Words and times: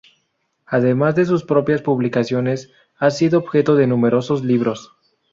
Además 0.65 1.13
de 1.13 1.25
sus 1.25 1.43
propias 1.43 1.83
publicaciones, 1.83 2.71
ha 2.97 3.11
sido 3.11 3.37
objeto 3.37 3.75
de 3.75 3.85
numerosos 3.85 4.43
libros. 4.43 4.93